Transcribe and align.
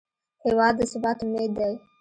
هېواد 0.45 0.73
د 0.77 0.79
ثبات 0.91 1.19
امید 1.23 1.51
دی. 1.57 1.73